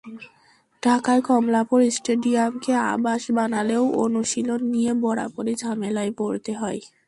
ঢাকায় 0.83 1.21
কমলাপুর 1.27 1.79
স্টেডিয়ামকে 1.89 2.71
আবাস 2.91 3.23
বানালেও 3.37 3.83
অনুশীলন 4.03 4.61
নিয়ে 4.73 4.91
বরাবরই 5.01 5.55
ঝামেলায় 5.61 6.11
পড়তে 6.19 6.51
হয়। 6.53 6.79